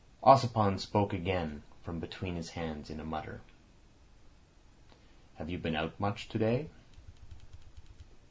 Ossipon 0.23 0.79
spoke 0.79 1.13
again 1.13 1.61
from 1.83 1.99
between 1.99 2.35
his 2.35 2.49
hands 2.49 2.89
in 2.89 2.99
a 2.99 3.03
mutter. 3.03 3.41
"Have 5.35 5.47
you 5.51 5.59
been 5.59 5.75
out 5.75 5.99
much 5.99 6.27
to 6.29 6.39
day?" 6.39 6.69